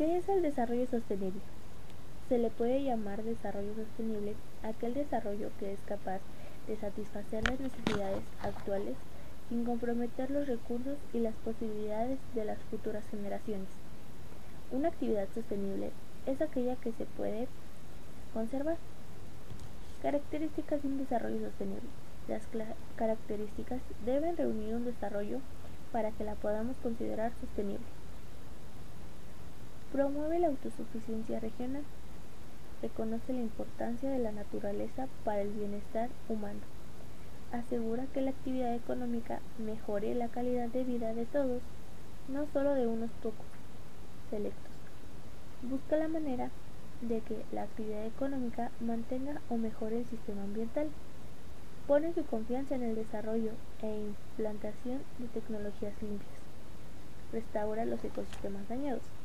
¿Qué 0.00 0.16
es 0.16 0.26
el 0.30 0.40
desarrollo 0.40 0.86
sostenible? 0.86 1.42
Se 2.30 2.38
le 2.38 2.48
puede 2.48 2.82
llamar 2.82 3.22
desarrollo 3.22 3.74
sostenible 3.74 4.32
aquel 4.62 4.94
desarrollo 4.94 5.50
que 5.60 5.74
es 5.74 5.80
capaz 5.80 6.20
de 6.66 6.76
satisfacer 6.78 7.46
las 7.46 7.60
necesidades 7.60 8.22
actuales 8.42 8.94
sin 9.50 9.66
comprometer 9.66 10.30
los 10.30 10.48
recursos 10.48 10.96
y 11.12 11.18
las 11.18 11.34
posibilidades 11.44 12.18
de 12.34 12.46
las 12.46 12.56
futuras 12.70 13.04
generaciones. 13.10 13.68
Una 14.72 14.88
actividad 14.88 15.28
sostenible 15.34 15.90
es 16.24 16.40
aquella 16.40 16.76
que 16.76 16.92
se 16.92 17.04
puede 17.04 17.46
conservar. 18.32 18.78
Características 20.00 20.82
de 20.82 20.88
un 20.88 20.96
desarrollo 20.96 21.40
sostenible. 21.40 21.90
Las 22.26 22.48
características 22.96 23.82
deben 24.06 24.38
reunir 24.38 24.76
un 24.76 24.86
desarrollo 24.86 25.40
para 25.92 26.10
que 26.12 26.24
la 26.24 26.36
podamos 26.36 26.78
considerar 26.82 27.32
sostenible. 27.38 27.99
Promueve 29.92 30.38
la 30.38 30.46
autosuficiencia 30.46 31.40
regional. 31.40 31.82
Reconoce 32.80 33.32
la 33.32 33.40
importancia 33.40 34.08
de 34.08 34.20
la 34.20 34.30
naturaleza 34.30 35.08
para 35.24 35.42
el 35.42 35.50
bienestar 35.50 36.08
humano. 36.28 36.60
Asegura 37.50 38.06
que 38.14 38.20
la 38.20 38.30
actividad 38.30 38.72
económica 38.72 39.40
mejore 39.58 40.14
la 40.14 40.28
calidad 40.28 40.68
de 40.68 40.84
vida 40.84 41.12
de 41.12 41.26
todos, 41.26 41.60
no 42.28 42.46
solo 42.52 42.74
de 42.74 42.86
unos 42.86 43.10
pocos 43.20 43.46
selectos. 44.30 44.70
Busca 45.62 45.96
la 45.96 46.06
manera 46.06 46.50
de 47.00 47.20
que 47.22 47.42
la 47.52 47.62
actividad 47.62 48.06
económica 48.06 48.70
mantenga 48.80 49.40
o 49.50 49.56
mejore 49.56 49.98
el 49.98 50.06
sistema 50.06 50.44
ambiental. 50.44 50.86
Pone 51.88 52.14
su 52.14 52.24
confianza 52.26 52.76
en 52.76 52.84
el 52.84 52.94
desarrollo 52.94 53.50
e 53.82 54.12
implantación 54.38 55.00
de 55.18 55.26
tecnologías 55.28 56.00
limpias. 56.00 56.30
Restaura 57.32 57.84
los 57.84 58.04
ecosistemas 58.04 58.68
dañados. 58.68 59.19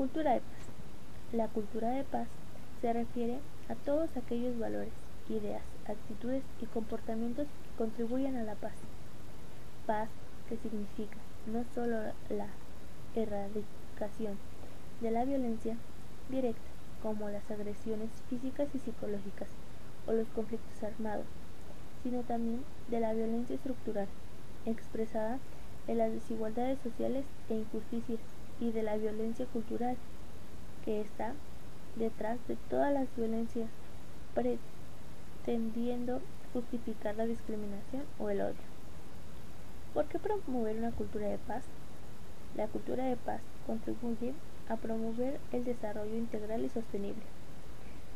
Cultura 0.00 0.32
de 0.32 0.40
paz. 0.40 0.64
La 1.30 1.48
cultura 1.48 1.90
de 1.90 2.04
paz 2.04 2.26
se 2.80 2.90
refiere 2.90 3.38
a 3.68 3.74
todos 3.74 4.16
aquellos 4.16 4.58
valores, 4.58 4.94
ideas, 5.28 5.60
actitudes 5.86 6.42
y 6.62 6.64
comportamientos 6.64 7.46
que 7.46 7.76
contribuyen 7.76 8.36
a 8.36 8.42
la 8.42 8.54
paz. 8.54 8.72
Paz 9.84 10.08
que 10.48 10.56
significa 10.56 11.18
no 11.52 11.64
solo 11.74 11.98
la 12.30 12.46
erradicación 13.14 14.38
de 15.02 15.10
la 15.10 15.26
violencia 15.26 15.76
directa, 16.30 16.70
como 17.02 17.28
las 17.28 17.50
agresiones 17.50 18.08
físicas 18.30 18.68
y 18.74 18.78
psicológicas 18.78 19.50
o 20.06 20.12
los 20.12 20.28
conflictos 20.28 20.82
armados, 20.82 21.26
sino 22.02 22.22
también 22.22 22.64
de 22.88 23.00
la 23.00 23.12
violencia 23.12 23.54
estructural, 23.56 24.08
expresada 24.64 25.38
en 25.88 25.98
las 25.98 26.10
desigualdades 26.10 26.78
sociales 26.82 27.26
e 27.50 27.56
injusticias 27.56 28.39
y 28.60 28.72
de 28.72 28.82
la 28.82 28.96
violencia 28.96 29.46
cultural 29.46 29.96
que 30.84 31.00
está 31.00 31.32
detrás 31.96 32.38
de 32.46 32.56
todas 32.68 32.92
las 32.92 33.08
violencias 33.16 33.68
pretendiendo 34.34 36.20
justificar 36.52 37.16
la 37.16 37.26
discriminación 37.26 38.02
o 38.18 38.30
el 38.30 38.40
odio. 38.40 38.70
¿Por 39.94 40.06
qué 40.06 40.18
promover 40.18 40.76
una 40.76 40.92
cultura 40.92 41.26
de 41.26 41.38
paz? 41.38 41.64
La 42.56 42.66
cultura 42.68 43.04
de 43.04 43.16
paz 43.16 43.40
contribuye 43.66 44.34
a 44.68 44.76
promover 44.76 45.40
el 45.52 45.64
desarrollo 45.64 46.16
integral 46.16 46.64
y 46.64 46.68
sostenible. 46.68 47.22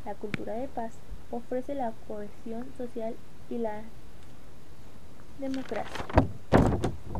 La 0.04 0.14
cultura 0.14 0.54
de 0.54 0.68
paz 0.68 0.92
ofrece 1.30 1.74
la 1.74 1.92
cohesión 2.06 2.66
social 2.76 3.14
y 3.50 3.58
la 3.58 3.82
democracia. 5.40 6.04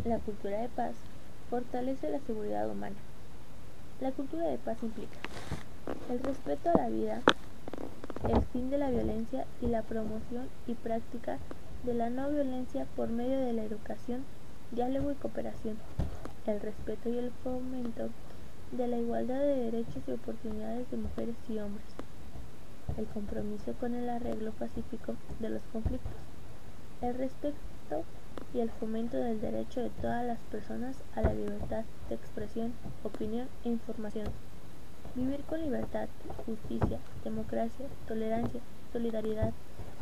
La 0.05 0.19
cultura 0.19 0.61
de 0.61 0.69
paz 0.69 0.95
fortalece 1.51 2.11
la 2.11 2.21
seguridad 2.21 2.69
humana. 2.69 2.97
La 4.01 4.11
cultura 4.11 4.49
de 4.49 4.59
paz 4.59 4.83
implica 4.83 5.19
el 6.11 6.19
respeto 6.19 6.69
a 6.69 6.75
la 6.75 6.89
vida, 6.89 7.23
el 8.29 8.43
fin 8.47 8.69
de 8.71 8.77
la 8.77 8.91
violencia 8.91 9.47
y 9.63 9.69
la 9.69 9.83
promoción 9.83 10.49
y 10.67 10.75
práctica 10.75 11.39
de 11.85 11.95
la 11.95 12.11
no 12.11 12.29
violencia 12.29 12.87
por 12.97 13.09
medio 13.09 13.39
de 13.41 13.53
la 13.53 13.63
educación, 13.63 14.25
diálogo 14.73 15.13
y 15.13 15.15
cooperación, 15.15 15.79
el 16.47 16.61
respeto 16.61 17.09
y 17.09 17.19
el 17.19 17.31
fomento 17.43 18.11
de 18.73 18.89
la 18.89 18.99
igualdad 18.99 19.41
de 19.41 19.71
derechos 19.71 20.03
y 20.07 20.13
oportunidades 20.13 20.91
de 20.91 20.97
mujeres 20.97 21.37
y 21.49 21.59
hombres, 21.59 21.87
el 22.99 23.07
compromiso 23.07 23.73
con 23.75 23.95
el 23.95 24.09
arreglo 24.09 24.51
pacífico 24.53 25.15
de 25.39 25.51
los 25.51 25.63
conflictos, 25.73 26.13
el 27.01 27.15
respeto 27.15 27.55
y 28.53 28.61
el 28.61 28.71
fomento 28.71 29.17
del 29.17 29.41
derecho 29.41 29.81
de 29.81 29.91
todas 29.91 30.25
las 30.25 30.39
personas 30.51 30.97
a 31.15 31.23
la 31.23 31.35
libertad 31.35 31.85
de 32.09 32.15
expresión, 32.15 32.73
opinión 33.03 33.49
e 33.65 33.69
información. 33.69 34.27
Vivir 35.15 35.43
con 35.45 35.61
libertad, 35.61 36.09
justicia, 36.47 36.99
democracia, 37.25 37.87
tolerancia, 38.07 38.61
solidaridad, 38.93 39.53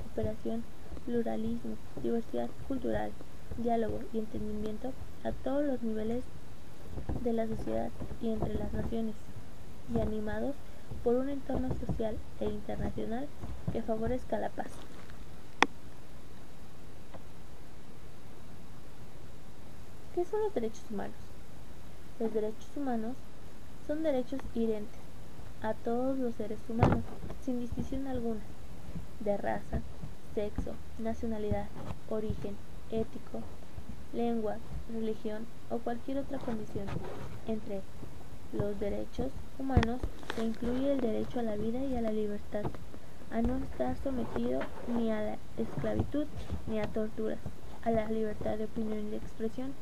cooperación, 0.05 0.63
pluralismo, 1.05 1.77
diversidad 2.03 2.49
cultural, 2.69 3.11
diálogo 3.59 4.01
y 4.13 4.19
entendimiento 4.19 4.93
a 5.25 5.33
todos 5.33 5.65
los 5.65 5.83
niveles 5.83 6.25
de 7.23 7.33
la 7.33 7.47
sociedad 7.47 7.91
y 8.21 8.31
entre 8.31 8.55
las 8.55 8.73
naciones, 8.73 9.15
y 9.95 10.01
animados 10.01 10.55
por 11.03 11.17
un 11.17 11.29
entorno 11.29 11.69
social 11.75 12.17
e 12.41 12.45
internacional 12.45 13.27
que 13.73 13.83
favorezca 13.83 14.39
la 14.39 14.51
paz. 14.51 14.71
¿Qué 20.15 20.27
son 20.27 20.43
los 20.43 20.55
derechos 20.55 20.85
humanos? 20.91 21.17
Los 22.21 22.35
derechos 22.35 22.69
humanos 22.77 23.17
son 23.87 24.03
derechos 24.03 24.41
inherentes 24.55 25.01
a 25.63 25.73
todos 25.73 26.19
los 26.19 26.35
seres 26.35 26.59
humanos, 26.69 27.03
sin 27.41 27.61
distinción 27.61 28.07
alguna, 28.07 28.41
de 29.21 29.39
raza, 29.39 29.81
sexo, 30.35 30.75
nacionalidad, 30.99 31.67
origen, 32.11 32.57
ético, 32.91 33.41
lengua, 34.13 34.57
religión 34.93 35.47
o 35.71 35.79
cualquier 35.79 36.19
otra 36.19 36.39
condición. 36.39 36.87
Entre 37.47 37.81
los 38.53 38.79
derechos 38.79 39.33
humanos 39.59 39.99
se 40.37 40.45
incluye 40.45 40.93
el 40.93 41.01
derecho 41.01 41.41
a 41.41 41.43
la 41.43 41.57
vida 41.57 41.79
y 41.79 41.97
a 41.97 42.03
la 42.03 42.13
libertad, 42.13 42.65
a 43.31 43.41
no 43.41 43.57
estar 43.65 43.97
sometido 43.97 44.61
ni 44.89 45.11
a 45.11 45.23
la 45.23 45.39
esclavitud 45.57 46.27
ni 46.67 46.81
a 46.81 46.87
torturas, 46.87 47.39
a 47.85 47.91
la 47.91 48.09
libertad 48.11 48.59
de 48.59 48.65
opinión 48.65 49.07
y 49.07 49.11
de 49.11 49.17
expresión, 49.17 49.73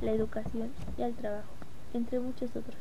la 0.00 0.12
educación 0.12 0.70
y 0.96 1.02
al 1.02 1.14
trabajo, 1.14 1.48
entre 1.92 2.18
muchos 2.18 2.50
otros. 2.56 2.76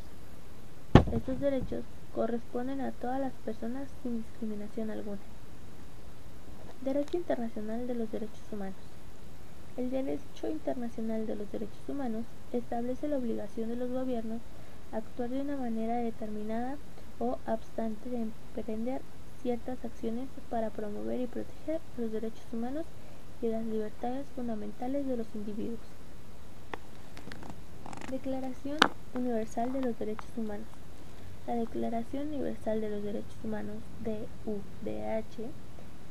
Estos 1.12 1.40
derechos 1.40 1.84
corresponden 2.14 2.82
a 2.82 2.92
todas 2.92 3.20
las 3.20 3.34
personas 3.34 3.90
sin 4.02 4.18
discriminación 4.18 4.90
alguna. 4.90 5.20
Derecho 6.82 7.18
Internacional 7.18 7.88
de 7.88 7.96
los 7.96 8.12
Derechos 8.12 8.44
Humanos. 8.52 8.76
El 9.78 9.92
Derecho 9.92 10.48
Internacional 10.48 11.28
de 11.28 11.36
los 11.36 11.52
Derechos 11.52 11.90
Humanos 11.90 12.24
establece 12.54 13.10
la 13.10 13.18
obligación 13.18 13.70
de 13.70 13.76
los 13.76 13.92
gobiernos 13.92 14.40
actuar 14.94 15.30
de 15.30 15.42
una 15.42 15.58
manera 15.58 15.98
determinada 15.98 16.78
o 17.20 17.38
abstante 17.46 18.10
de 18.10 18.22
emprender 18.22 19.02
ciertas 19.42 19.84
acciones 19.84 20.30
para 20.50 20.70
promover 20.70 21.20
y 21.20 21.28
proteger 21.28 21.82
los 21.98 22.12
derechos 22.12 22.46
humanos 22.54 22.86
y 23.42 23.48
las 23.48 23.66
libertades 23.66 24.26
fundamentales 24.36 25.08
de 25.08 25.18
los 25.18 25.28
individuos. 25.36 25.80
Declaración 28.10 28.78
Universal 29.14 29.74
de 29.74 29.82
los 29.82 29.98
Derechos 29.98 30.30
Humanos. 30.38 30.68
La 31.48 31.56
Declaración 31.56 32.28
Universal 32.28 32.82
de 32.82 32.90
los 32.90 33.04
Derechos 33.04 33.38
Humanos, 33.44 33.78
DUDH, 34.04 35.50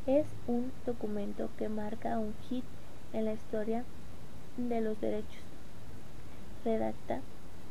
es 0.07 0.27
un 0.47 0.71
documento 0.85 1.49
que 1.59 1.69
marca 1.69 2.19
un 2.19 2.35
hit 2.49 2.65
en 3.13 3.25
la 3.25 3.33
historia 3.33 3.85
de 4.57 4.81
los 4.81 5.01
derechos. 5.01 5.43
Redacta 6.65 7.21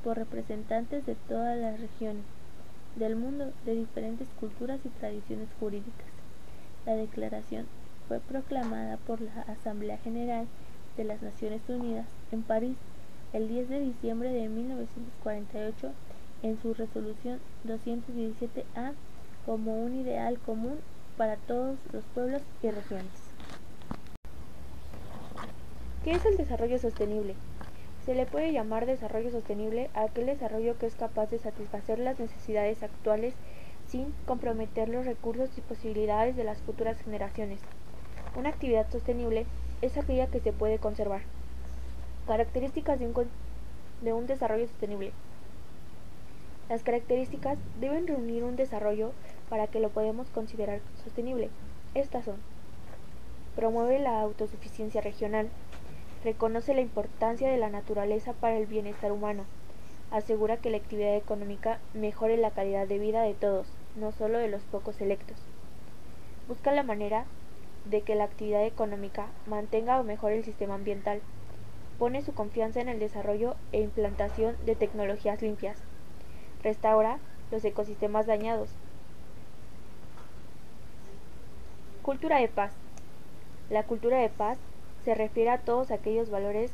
por 0.04 0.18
representantes 0.18 1.06
de 1.06 1.16
todas 1.16 1.58
las 1.58 1.80
regiones 1.80 2.24
del 2.96 3.16
mundo 3.16 3.52
de 3.66 3.76
diferentes 3.76 4.28
culturas 4.40 4.80
y 4.84 4.90
tradiciones 4.90 5.48
jurídicas. 5.60 6.08
La 6.86 6.96
declaración 6.96 7.66
fue 8.14 8.20
proclamada 8.20 8.98
por 8.98 9.22
la 9.22 9.42
Asamblea 9.42 9.98
General 9.98 10.46
de 10.98 11.04
las 11.04 11.24
Naciones 11.24 11.68
Unidas 11.68 12.06
en 12.32 12.44
París 12.44 12.78
el 13.34 13.48
10 13.48 13.70
de 13.70 13.80
diciembre 13.80 14.30
de 14.30 14.50
1948 14.50 15.92
en 16.44 16.62
su 16.62 16.76
resolución 16.76 17.40
217A 17.66 18.94
como 19.48 19.84
un 19.84 19.96
ideal 19.96 20.38
común 20.46 20.78
para 21.18 21.38
todos 21.38 21.80
los 21.92 22.04
pueblos 22.14 22.44
y 22.62 22.70
regiones. 22.70 23.32
¿Qué 26.04 26.12
es 26.12 26.24
el 26.28 26.38
desarrollo 26.38 26.78
sostenible? 26.78 27.34
Se 28.06 28.14
le 28.14 28.28
puede 28.28 28.52
llamar 28.52 28.86
desarrollo 28.86 29.32
sostenible 29.32 29.90
a 29.96 30.04
aquel 30.04 30.28
desarrollo 30.28 30.78
que 30.78 30.86
es 30.86 30.94
capaz 30.94 31.32
de 31.32 31.40
satisfacer 31.40 31.98
las 31.98 32.20
necesidades 32.20 32.84
actuales 32.84 33.34
sin 33.88 34.14
comprometer 34.28 34.90
los 34.90 35.08
recursos 35.08 35.50
y 35.58 35.62
posibilidades 35.62 36.36
de 36.36 36.44
las 36.44 36.60
futuras 36.62 37.02
generaciones. 37.02 37.60
Una 38.36 38.50
actividad 38.50 38.90
sostenible 38.90 39.46
es 39.84 39.96
aquella 39.96 40.26
que 40.26 40.40
se 40.40 40.52
puede 40.52 40.80
conservar. 40.80 41.22
Características 42.26 43.00
de 43.00 43.06
un, 43.06 43.14
de 44.02 44.14
un 44.14 44.26
desarrollo 44.26 44.68
sostenible. 44.68 45.12
Las 46.68 46.82
características 46.82 47.60
deben 47.80 48.08
reunir 48.08 48.44
un 48.44 48.56
desarrollo 48.56 49.12
para 49.50 49.68
que 49.68 49.80
lo 49.80 49.90
podamos 49.90 50.30
considerar 50.30 50.80
sostenible. 51.04 51.50
Estas 51.94 52.26
son. 52.26 52.38
Promueve 53.56 54.00
la 54.00 54.20
autosuficiencia 54.22 55.02
regional. 55.02 55.50
Reconoce 56.24 56.74
la 56.74 56.82
importancia 56.82 57.50
de 57.50 57.58
la 57.58 57.70
naturaleza 57.70 58.34
para 58.34 58.58
el 58.58 58.66
bienestar 58.66 59.12
humano. 59.12 59.44
Asegura 60.10 60.58
que 60.58 60.72
la 60.72 60.78
actividad 60.78 61.16
económica 61.16 61.78
mejore 61.94 62.38
la 62.38 62.50
calidad 62.50 62.88
de 62.88 62.98
vida 62.98 63.22
de 63.22 63.36
todos, 63.36 63.68
no 63.96 64.12
solo 64.12 64.40
de 64.40 64.48
los 64.48 64.64
pocos 64.64 65.02
electos. 65.02 65.38
Busca 66.48 66.72
la 66.72 66.84
manera 66.84 67.26
de 67.86 68.02
que 68.02 68.16
la 68.16 68.24
actividad 68.24 68.66
económica 68.66 69.28
mantenga 69.46 70.00
o 70.00 70.04
mejore 70.04 70.38
el 70.38 70.46
sistema 70.46 70.76
ambiental 70.76 71.22
pone 72.00 72.22
su 72.22 72.34
confianza 72.34 72.82
en 72.82 72.90
el 72.90 73.00
desarrollo 73.00 73.56
e 73.72 73.82
implantación 73.82 74.56
de 74.66 74.76
tecnologías 74.76 75.42
limpias. 75.42 75.78
Restaura 76.64 77.20
los 77.52 77.64
ecosistemas 77.66 78.26
dañados. 78.26 78.70
Cultura 82.02 82.40
de 82.40 82.48
paz. 82.48 82.74
La 83.70 83.84
cultura 83.84 84.18
de 84.18 84.30
paz 84.30 84.58
se 85.06 85.16
refiere 85.16 85.50
a 85.50 85.60
todos 85.60 85.92
aquellos 85.92 86.30
valores, 86.30 86.72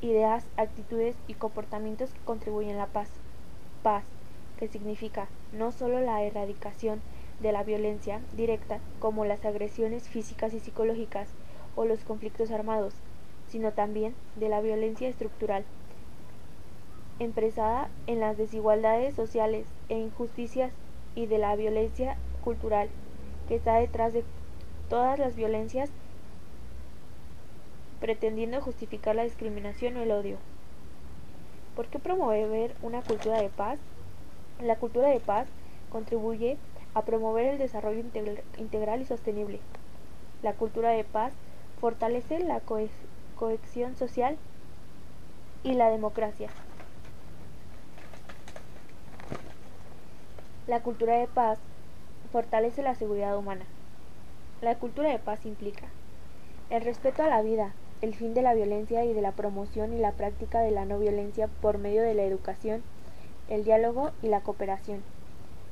ideas, 0.00 0.44
actitudes 0.56 1.16
y 1.26 1.34
comportamientos 1.34 2.10
que 2.12 2.20
contribuyen 2.24 2.76
a 2.76 2.78
la 2.78 2.86
paz. 2.86 3.10
Paz, 3.82 4.04
que 4.58 4.68
significa 4.68 5.28
no 5.52 5.72
solo 5.72 6.00
la 6.00 6.22
erradicación 6.22 7.00
de 7.40 7.52
la 7.52 7.62
violencia 7.62 8.20
directa, 8.32 8.80
como 8.98 9.24
las 9.24 9.44
agresiones 9.44 10.08
físicas 10.08 10.54
y 10.54 10.60
psicológicas 10.60 11.28
o 11.76 11.84
los 11.84 12.00
conflictos 12.00 12.50
armados, 12.50 12.94
sino 13.48 13.72
también 13.72 14.14
de 14.36 14.48
la 14.48 14.60
violencia 14.60 15.08
estructural, 15.08 15.64
empresada 17.18 17.88
en 18.06 18.20
las 18.20 18.36
desigualdades 18.36 19.14
sociales 19.14 19.66
e 19.88 19.98
injusticias 19.98 20.72
y 21.14 21.26
de 21.26 21.38
la 21.38 21.54
violencia 21.56 22.16
cultural 22.44 22.88
que 23.48 23.56
está 23.56 23.76
detrás 23.76 24.12
de 24.12 24.24
todas 24.88 25.18
las 25.18 25.34
violencias 25.34 25.90
pretendiendo 28.00 28.60
justificar 28.60 29.16
la 29.16 29.24
discriminación 29.24 29.96
o 29.96 30.02
el 30.02 30.12
odio. 30.12 30.36
¿Por 31.74 31.86
qué 31.86 31.98
promover 31.98 32.74
una 32.82 33.02
cultura 33.02 33.40
de 33.40 33.48
paz? 33.48 33.78
La 34.62 34.76
cultura 34.76 35.08
de 35.08 35.20
paz 35.20 35.48
contribuye 35.90 36.58
a 36.94 37.02
promover 37.02 37.46
el 37.46 37.58
desarrollo 37.58 38.02
integral 38.58 39.02
y 39.02 39.04
sostenible. 39.04 39.60
La 40.42 40.52
cultura 40.52 40.90
de 40.90 41.04
paz 41.04 41.32
fortalece 41.80 42.38
la 42.40 42.60
cohesión 42.60 43.96
social 43.96 44.36
y 45.62 45.74
la 45.74 45.90
democracia. 45.90 46.48
La 50.66 50.80
cultura 50.80 51.16
de 51.16 51.26
paz 51.26 51.58
fortalece 52.30 52.82
la 52.82 52.94
seguridad 52.94 53.36
humana. 53.36 53.64
La 54.60 54.74
cultura 54.76 55.10
de 55.10 55.18
paz 55.18 55.46
implica 55.46 55.88
el 56.70 56.82
respeto 56.82 57.22
a 57.22 57.28
la 57.28 57.40
vida, 57.40 57.72
el 58.02 58.14
fin 58.14 58.34
de 58.34 58.42
la 58.42 58.54
violencia 58.54 59.04
y 59.04 59.14
de 59.14 59.22
la 59.22 59.32
promoción 59.32 59.94
y 59.94 59.98
la 59.98 60.12
práctica 60.12 60.60
de 60.60 60.70
la 60.70 60.84
no 60.84 60.98
violencia 60.98 61.48
por 61.62 61.78
medio 61.78 62.02
de 62.02 62.14
la 62.14 62.24
educación, 62.24 62.82
el 63.48 63.64
diálogo 63.64 64.10
y 64.22 64.28
la 64.28 64.40
cooperación, 64.40 65.02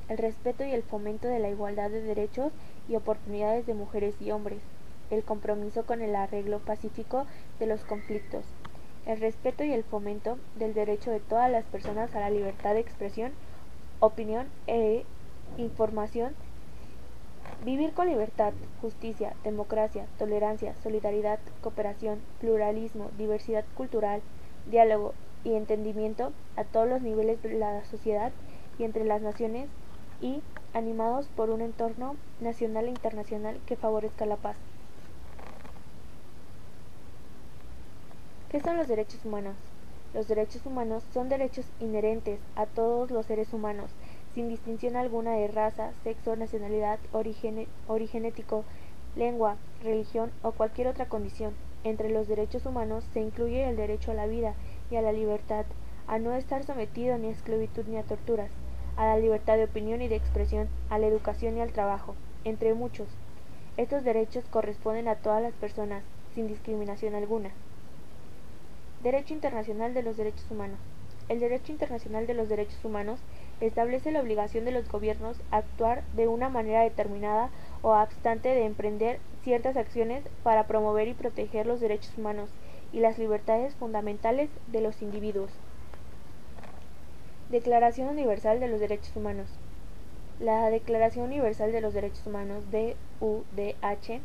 el 0.08 0.18
respeto 0.18 0.64
y 0.64 0.70
el 0.72 0.82
fomento 0.82 1.28
de 1.28 1.38
la 1.38 1.48
igualdad 1.48 1.90
de 1.90 2.02
derechos 2.02 2.52
y 2.88 2.96
oportunidades 2.96 3.66
de 3.66 3.74
mujeres 3.74 4.14
y 4.20 4.30
hombres, 4.30 4.62
el 5.10 5.22
compromiso 5.24 5.84
con 5.84 6.02
el 6.02 6.14
arreglo 6.14 6.58
pacífico 6.60 7.26
de 7.58 7.66
los 7.66 7.82
conflictos, 7.84 8.44
el 9.06 9.20
respeto 9.20 9.64
y 9.64 9.72
el 9.72 9.84
fomento 9.84 10.38
del 10.56 10.74
derecho 10.74 11.10
de 11.10 11.20
todas 11.20 11.50
las 11.50 11.64
personas 11.64 12.14
a 12.14 12.20
la 12.20 12.30
libertad 12.30 12.74
de 12.74 12.80
expresión, 12.80 13.32
opinión 14.00 14.48
e 14.66 15.04
información, 15.56 16.34
vivir 17.64 17.92
con 17.92 18.08
libertad, 18.08 18.52
justicia, 18.80 19.34
democracia, 19.44 20.06
tolerancia, 20.18 20.74
solidaridad, 20.82 21.38
cooperación, 21.62 22.20
pluralismo, 22.40 23.10
diversidad 23.16 23.64
cultural, 23.74 24.22
diálogo 24.66 25.14
y 25.44 25.54
entendimiento 25.54 26.32
a 26.56 26.64
todos 26.64 26.88
los 26.88 27.02
niveles 27.02 27.42
de 27.42 27.54
la 27.54 27.84
sociedad 27.84 28.32
y 28.78 28.84
entre 28.84 29.04
las 29.04 29.22
naciones 29.22 29.68
y 30.20 30.42
animados 30.72 31.26
por 31.28 31.50
un 31.50 31.60
entorno 31.60 32.16
nacional 32.40 32.86
e 32.86 32.90
internacional 32.90 33.60
que 33.66 33.76
favorezca 33.76 34.26
la 34.26 34.36
paz. 34.36 34.56
¿Qué 38.50 38.60
son 38.60 38.76
los 38.76 38.88
derechos 38.88 39.24
humanos? 39.24 39.56
Los 40.14 40.28
derechos 40.28 40.64
humanos 40.64 41.02
son 41.12 41.28
derechos 41.28 41.66
inherentes 41.78 42.40
a 42.54 42.66
todos 42.66 43.10
los 43.10 43.26
seres 43.26 43.52
humanos, 43.52 43.90
sin 44.34 44.48
distinción 44.48 44.96
alguna 44.96 45.32
de 45.32 45.48
raza, 45.48 45.92
sexo, 46.04 46.36
nacionalidad, 46.36 46.98
origen, 47.12 47.66
origen 47.86 48.24
ético, 48.24 48.64
lengua, 49.14 49.56
religión 49.82 50.30
o 50.42 50.52
cualquier 50.52 50.88
otra 50.88 51.06
condición. 51.06 51.54
Entre 51.84 52.10
los 52.10 52.28
derechos 52.28 52.66
humanos 52.66 53.04
se 53.12 53.20
incluye 53.20 53.68
el 53.68 53.76
derecho 53.76 54.10
a 54.10 54.14
la 54.14 54.26
vida 54.26 54.54
y 54.90 54.96
a 54.96 55.02
la 55.02 55.12
libertad, 55.12 55.66
a 56.06 56.18
no 56.18 56.34
estar 56.34 56.64
sometido 56.64 57.18
ni 57.18 57.28
a 57.28 57.32
esclavitud 57.32 57.84
ni 57.86 57.96
a 57.96 58.02
torturas, 58.02 58.50
a 58.96 59.06
la 59.06 59.18
libertad 59.18 59.56
de 59.56 59.64
opinión 59.64 60.02
y 60.02 60.08
de 60.08 60.16
expresión, 60.16 60.68
a 60.90 60.98
la 60.98 61.06
educación 61.06 61.56
y 61.56 61.60
al 61.60 61.72
trabajo, 61.72 62.14
entre 62.44 62.74
muchos. 62.74 63.08
Estos 63.76 64.04
derechos 64.04 64.44
corresponden 64.50 65.08
a 65.08 65.16
todas 65.16 65.42
las 65.42 65.52
personas, 65.52 66.02
sin 66.34 66.48
discriminación 66.48 67.14
alguna. 67.14 67.50
Derecho 69.02 69.34
Internacional 69.34 69.94
de 69.94 70.02
los 70.02 70.16
Derechos 70.16 70.50
Humanos. 70.50 70.78
El 71.28 71.40
Derecho 71.40 71.72
Internacional 71.72 72.26
de 72.26 72.34
los 72.34 72.48
Derechos 72.48 72.84
Humanos 72.84 73.18
establece 73.60 74.12
la 74.12 74.20
obligación 74.20 74.64
de 74.64 74.70
los 74.70 74.88
gobiernos 74.88 75.36
a 75.50 75.58
actuar 75.58 76.02
de 76.14 76.28
una 76.28 76.48
manera 76.48 76.82
determinada 76.82 77.50
o 77.82 77.90
obstante 77.90 78.48
de 78.48 78.64
emprender 78.64 79.18
ciertas 79.42 79.76
acciones 79.76 80.24
para 80.42 80.66
promover 80.66 81.08
y 81.08 81.14
proteger 81.14 81.66
los 81.66 81.80
derechos 81.80 82.16
humanos 82.16 82.50
y 82.92 83.00
las 83.00 83.18
libertades 83.18 83.74
fundamentales 83.74 84.50
de 84.68 84.80
los 84.80 85.02
individuos. 85.02 85.50
Declaración 87.50 88.08
Universal 88.08 88.58
de 88.58 88.66
los 88.66 88.80
Derechos 88.80 89.14
Humanos. 89.14 89.46
La 90.40 90.68
Declaración 90.68 91.26
Universal 91.26 91.70
de 91.70 91.80
los 91.80 91.94
Derechos 91.94 92.26
Humanos, 92.26 92.64
DUDH, 92.72 94.20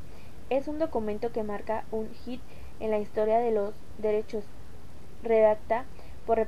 es 0.50 0.68
un 0.68 0.80
documento 0.80 1.32
que 1.32 1.44
marca 1.44 1.84
un 1.92 2.10
hit 2.26 2.42
en 2.80 2.90
la 2.90 2.98
historia 2.98 3.38
de 3.38 3.52
los 3.52 3.76
derechos 4.00 4.44
redacta 5.22 5.86
por 6.26 6.40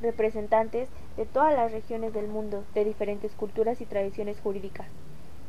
representantes 0.00 0.88
de 1.18 1.26
todas 1.26 1.54
las 1.54 1.72
regiones 1.72 2.14
del 2.14 2.28
mundo, 2.28 2.64
de 2.74 2.86
diferentes 2.86 3.32
culturas 3.32 3.82
y 3.82 3.84
tradiciones 3.84 4.40
jurídicas. 4.40 4.86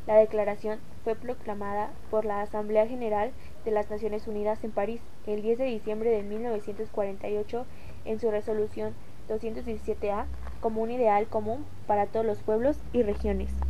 La 0.06 0.16
declaración 0.16 0.78
fue 1.04 1.14
proclamada 1.14 1.88
por 2.10 2.26
la 2.26 2.42
Asamblea 2.42 2.86
General 2.86 3.32
de 3.64 3.70
las 3.70 3.88
Naciones 3.88 4.28
Unidas 4.28 4.62
en 4.62 4.72
París 4.72 5.00
el 5.26 5.40
10 5.40 5.56
de 5.58 5.64
diciembre 5.64 6.10
de 6.10 6.22
1948 6.22 7.64
en 8.04 8.20
su 8.20 8.30
resolución 8.30 8.94
217A 9.30 10.26
como 10.60 10.82
un 10.82 10.90
ideal 10.90 11.26
común 11.28 11.64
para 11.86 12.06
todos 12.06 12.26
los 12.26 12.38
pueblos 12.38 12.76
y 12.92 13.02
regiones. 13.02 13.69